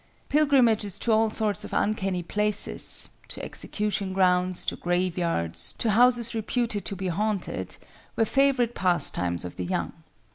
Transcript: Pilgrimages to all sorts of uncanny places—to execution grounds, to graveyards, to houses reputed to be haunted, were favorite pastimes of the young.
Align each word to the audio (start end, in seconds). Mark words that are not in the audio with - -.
Pilgrimages 0.29 0.97
to 0.97 1.11
all 1.11 1.29
sorts 1.29 1.63
of 1.63 1.73
uncanny 1.73 2.23
places—to 2.23 3.45
execution 3.45 4.13
grounds, 4.13 4.65
to 4.65 4.75
graveyards, 4.75 5.73
to 5.73 5.91
houses 5.91 6.33
reputed 6.33 6.83
to 6.85 6.95
be 6.95 7.09
haunted, 7.09 7.77
were 8.15 8.25
favorite 8.25 8.73
pastimes 8.73 9.45
of 9.45 9.57
the 9.57 9.65
young. 9.65 9.93